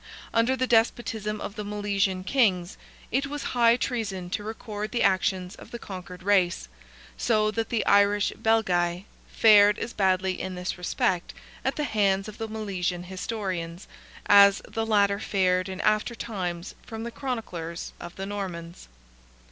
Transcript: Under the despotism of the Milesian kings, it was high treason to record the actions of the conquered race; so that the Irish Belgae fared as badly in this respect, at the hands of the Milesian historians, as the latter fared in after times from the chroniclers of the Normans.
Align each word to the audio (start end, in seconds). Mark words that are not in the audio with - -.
Under 0.33 0.55
the 0.55 0.65
despotism 0.65 1.39
of 1.39 1.55
the 1.55 1.63
Milesian 1.63 2.23
kings, 2.23 2.75
it 3.11 3.27
was 3.27 3.43
high 3.53 3.77
treason 3.77 4.31
to 4.31 4.43
record 4.43 4.89
the 4.91 5.03
actions 5.03 5.53
of 5.53 5.69
the 5.69 5.77
conquered 5.77 6.23
race; 6.23 6.67
so 7.17 7.51
that 7.51 7.69
the 7.69 7.85
Irish 7.85 8.33
Belgae 8.35 9.05
fared 9.31 9.77
as 9.77 9.93
badly 9.93 10.41
in 10.41 10.55
this 10.55 10.75
respect, 10.75 11.35
at 11.63 11.75
the 11.75 11.83
hands 11.83 12.27
of 12.27 12.39
the 12.39 12.47
Milesian 12.49 13.03
historians, 13.03 13.87
as 14.25 14.59
the 14.67 14.87
latter 14.87 15.19
fared 15.19 15.69
in 15.69 15.79
after 15.81 16.15
times 16.15 16.73
from 16.83 17.03
the 17.03 17.11
chroniclers 17.11 17.93
of 17.99 18.15
the 18.15 18.25
Normans. 18.25 18.87